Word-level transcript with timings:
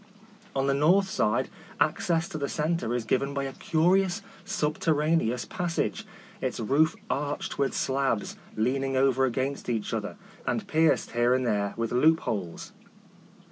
On 0.55 0.65
the 0.65 0.73
north 0.73 1.07
side 1.07 1.47
access 1.79 2.27
to 2.29 2.39
the 2.39 2.49
centre 2.49 2.95
is 2.95 3.05
given 3.05 3.35
by 3.35 3.43
a 3.43 3.53
curious 3.53 4.23
subterraneous 4.43 5.45
passage, 5.45 6.07
its 6.41 6.59
roof 6.59 6.95
arched 7.07 7.59
with 7.59 7.75
slabs 7.75 8.35
leaning 8.55 8.97
over 8.97 9.25
against 9.25 9.69
each 9.69 9.93
other, 9.93 10.15
and 10.47 10.67
pierced 10.67 11.11
here 11.11 11.35
and 11.35 11.45
there 11.45 11.75
with 11.77 11.91
loop 11.91 12.21
holes. 12.21 12.71